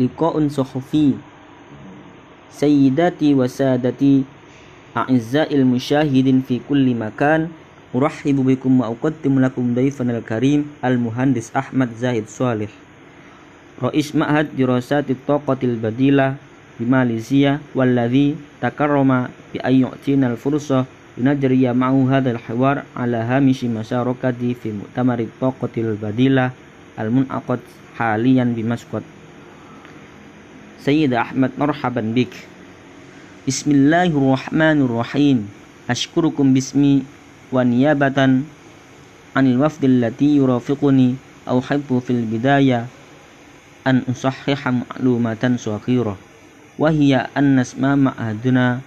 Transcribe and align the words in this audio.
لقاء 0.00 0.48
صحفي 0.48 1.12
سيداتي 2.50 3.34
وسادتي 3.34 4.22
أعزائي 4.96 5.54
المشاهدين 5.56 6.42
في 6.48 6.60
كل 6.68 6.94
مكان 6.94 7.48
أرحب 7.94 8.36
بكم 8.46 8.80
وأقدم 8.80 9.34
لكم 9.40 9.74
ضيفنا 9.74 10.18
الكريم 10.18 10.60
المهندس 10.84 11.56
أحمد 11.56 11.88
زاهد 11.98 12.26
صالح 12.28 12.70
رئيس 13.82 14.14
معهد 14.16 14.48
دراسات 14.58 15.10
الطاقة 15.10 15.58
البديلة 15.62 16.34
بماليزيا 16.80 17.58
والذي 17.74 18.34
تكرم 18.62 19.10
بأن 19.54 19.74
يعطينا 19.74 20.26
الفرصة 20.26 20.84
لنجري 21.18 21.72
معه 21.72 22.18
هذا 22.18 22.30
الحوار 22.30 22.82
على 22.96 23.16
هامش 23.16 23.64
مشاركتي 23.64 24.54
في 24.54 24.72
مؤتمر 24.72 25.18
الطاقة 25.18 25.74
البديلة 25.78 26.50
المنعقد 26.98 27.60
حاليا 27.98 28.44
بمسقط. 28.56 29.02
سيد 30.80 31.12
أحمد 31.12 31.50
مرحبا 31.58 32.00
بك. 32.00 32.34
بسم 33.48 33.70
الله 33.70 34.10
الرحمن 34.10 34.78
الرحيم. 34.82 35.48
أشكركم 35.90 36.54
باسمي 36.54 37.02
ونيابة 37.52 38.18
عن 39.36 39.44
الوفد 39.46 39.84
التي 39.84 40.36
يرافقني 40.36 41.14
أحب 41.48 42.02
في 42.06 42.10
البداية 42.10 42.86
أن 43.86 44.02
أصحح 44.10 44.68
معلومة 44.68 45.56
صغيرة 45.56 46.16
وهي 46.78 47.26
أن 47.36 47.58
اسم 47.58 47.98
معهدنا 47.98 48.80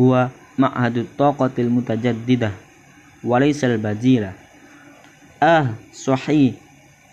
هو 0.00 0.28
معهد 0.58 0.98
الطاقة 0.98 1.50
المتجددة 1.58 2.50
وليس 3.24 3.64
البديلة 3.64 4.32
آه 5.42 5.74
صحيح. 5.94 6.67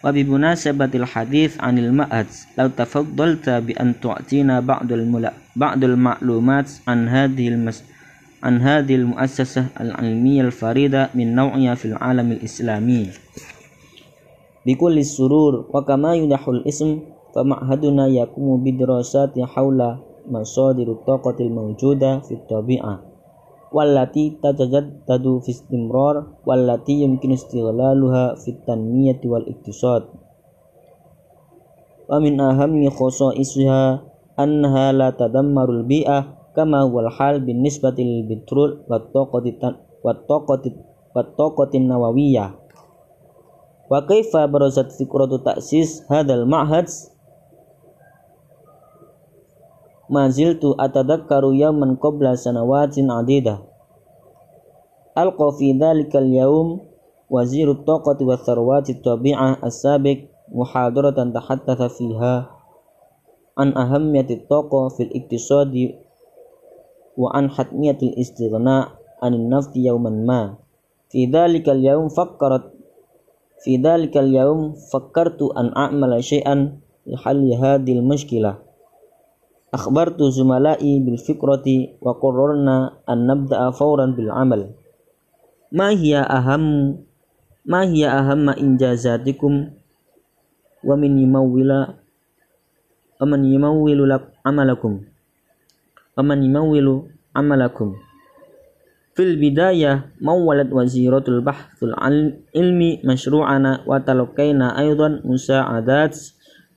وبمناسبة 0.05 0.91
الحديث 0.95 1.61
عن 1.61 1.77
المعهد 1.77 2.27
لو 2.57 2.67
تفضلت 2.67 3.49
بأن 3.49 3.93
تعطينا 4.01 4.59
بعض 4.59 4.93
بعض 5.55 5.84
المعلومات 5.84 6.70
عن 6.87 7.07
هذه 7.07 7.47
المس 7.47 7.84
عن 8.43 8.62
هذه 8.62 8.95
المؤسسة 8.95 9.65
العلمية 9.81 10.41
الفريدة 10.41 11.09
من 11.15 11.35
نوعها 11.35 11.75
في 11.75 11.85
العالم 11.85 12.31
الإسلامي. 12.31 13.09
بكل 14.65 14.97
السرور 14.97 15.65
وكما 15.73 16.15
يدح 16.15 16.47
الاسم 16.47 16.99
فمعهدنا 17.35 18.07
يقوم 18.07 18.63
بدراسات 18.63 19.40
حول 19.40 19.97
مصادر 20.29 20.91
الطاقة 20.91 21.35
الموجودة 21.40 22.19
في 22.19 22.34
الطبيعة. 22.34 23.15
wallati 23.76 24.40
tatajaddadu 24.40 25.04
tadu 25.04 25.34
istimrar 25.43 26.40
wallati 26.48 27.04
yumkinu 27.04 27.35
istighlaluha 27.35 28.40
fi 28.40 28.55
tanmiyati 28.63 29.27
wal 29.27 29.43
iktisad 29.43 30.07
wa 32.07 32.15
min 32.23 32.40
ahammi 32.40 32.87
khasa'isiha 32.87 33.81
annaha 34.40 34.96
la 34.96 35.12
tadammarul 35.12 35.84
bi'ah 35.84 36.53
kama 36.55 36.87
wal 36.87 37.12
hal 37.12 37.43
bin 37.43 37.59
nisbati 37.59 37.99
lil 37.99 38.23
bitrul 38.31 38.87
wat 38.87 39.12
taqati 39.12 39.51
wat 39.99 40.23
taqati 40.23 40.71
wat 41.12 41.35
taqati 41.35 41.84
nawawiyah. 41.84 42.55
Wa 43.91 44.01
kaifa 44.07 44.48
barazat 44.49 44.96
fikratu 44.96 45.43
ta'sis 45.43 46.07
hadal 46.09 46.48
ma'had 46.48 46.87
ما 50.09 50.29
زلت 50.29 50.61
أتذكر 50.79 51.43
يوما 51.53 51.98
قبل 52.01 52.37
سنوات 52.37 52.95
عديدة 52.99 53.59
ألقى 55.17 55.51
في 55.57 55.71
ذلك 55.71 56.15
اليوم 56.15 56.79
وزير 57.29 57.71
الطاقة 57.71 58.17
والثروات 58.21 58.89
الطبيعة 58.89 59.57
السابق 59.63 60.17
محاضرة 60.51 61.31
تحدث 61.34 61.81
فيها 61.81 62.49
عن 63.57 63.77
أهمية 63.77 64.28
الطاقة 64.29 64.88
في 64.89 65.03
الاقتصاد 65.03 65.95
وعن 67.17 67.50
حتمية 67.50 67.97
الاستغناء 68.03 68.88
عن 69.24 69.34
النفط 69.34 69.75
يوما 69.75 70.09
ما 70.09 70.56
في 71.09 71.25
ذلك 71.25 71.69
اليوم 71.69 72.07
فكرت 72.07 72.74
في 73.63 73.78
ذلك 73.78 74.18
اليوم 74.18 74.74
فكرت 74.94 75.41
أن 75.41 75.74
أعمل 75.78 76.24
شيئا 76.24 76.80
لحل 77.07 77.53
هذه 77.53 77.94
المشكلة 77.94 78.65
أخبرت 79.75 80.24
زملائي 80.24 81.00
بالفكرة 81.00 81.68
وقررنا 82.02 82.78
أن 83.09 83.28
نبدأ 83.28 83.72
فورا 83.75 84.06
بالعمل. 84.06 84.62
ما 85.72 85.90
هي 85.90 86.18
أهم 86.18 86.96
ما 87.66 87.81
هي 87.84 88.08
أهم 88.08 88.50
إنجازاتكم؟ 88.50 89.53
ومن 90.84 91.12
يمول 91.19 91.72
ومن 93.22 93.41
يمول 93.46 94.00
عملكم؟ 94.46 94.94
ومن 96.18 96.38
يمول 96.44 96.88
عملكم؟ 97.36 97.88
في 99.16 99.24
البداية 99.24 100.12
مولت 100.22 100.69
وزيرة 100.74 101.24
البحث 101.28 101.84
العلمي 101.84 102.92
مشروعنا 103.03 103.72
وتلقينا 103.88 104.80
أيضا 104.80 105.22
مساعدات 105.25 106.16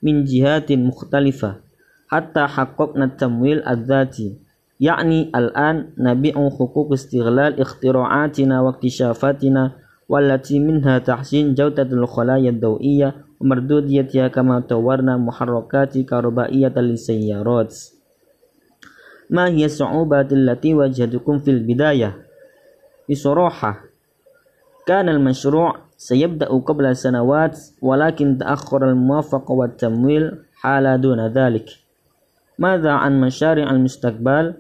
من 0.03 0.25
جهات 0.25 0.72
مختلفة. 0.72 1.67
حتى 2.08 2.46
حققنا 2.46 3.04
التمويل 3.04 3.69
الذاتي. 3.69 4.36
يعني 4.80 5.32
الآن 5.36 5.91
نبيع 5.98 6.34
حقوق 6.48 6.92
استغلال 6.92 7.60
اختراعاتنا 7.60 8.60
واكتشافاتنا 8.60 9.72
والتي 10.08 10.58
منها 10.60 10.98
تحسين 10.98 11.54
جودة 11.54 11.82
الخلايا 11.82 12.50
الضوئية 12.50 13.14
ومردوديتها 13.41 14.28
كما 14.28 14.60
طورنا 14.60 15.16
محركات 15.16 15.98
كهربائية 15.98 16.72
للسيارات. 16.76 17.74
ما 19.30 19.48
هي 19.48 19.64
الصعوبات 19.64 20.32
التي 20.32 20.74
واجهتكم 20.74 21.38
في 21.38 21.50
البداية؟ 21.50 22.16
بصراحة 23.10 23.80
كان 24.86 25.08
المشروع 25.08 25.76
سيبدأ 25.97 26.47
قبل 26.47 26.97
سنوات 26.97 27.58
ولكن 27.82 28.38
تأخر 28.38 28.91
الموافقة 28.91 29.52
والتمويل 29.52 30.32
حال 30.54 31.00
دون 31.00 31.26
ذلك. 31.26 31.88
ماذا 32.58 32.91
عن 32.91 33.20
مشاريع 33.20 33.70
المستقبل؟ 33.70 34.54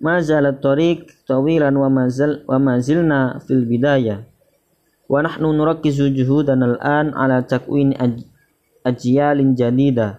ما 0.00 0.20
زال 0.20 0.46
الطريق 0.46 1.06
طويلا 1.26 1.78
وما, 1.78 2.08
زل 2.08 2.44
وما 2.48 2.78
زلنا 2.78 3.38
في 3.38 3.50
البداية. 3.50 4.24
ونحن 5.08 5.44
نركز 5.44 6.02
جهودنا 6.02 6.66
الآن 6.66 7.14
على 7.14 7.42
تكوين 7.42 7.94
أجيال 8.86 9.54
جديدة. 9.54 10.18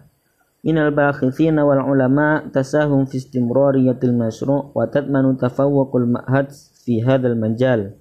من 0.64 0.78
الباحثين 0.78 1.60
والعلماء 1.60 2.48
تساهم 2.48 3.06
في 3.06 3.18
استمرارية 3.18 4.00
المشروع 4.04 4.72
وتضمن 4.76 5.38
تفوق 5.38 5.96
المعهد 5.96 6.48
في 6.86 7.04
هذا 7.04 7.28
المجال. 7.28 7.92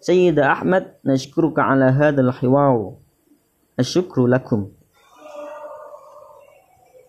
سيد 0.00 0.38
أحمد 0.38 0.86
نشكرك 1.04 1.58
على 1.58 1.84
هذا 1.84 2.20
الحوار. 2.20 2.92
الشكر 3.78 4.26
لكم. 4.26 4.68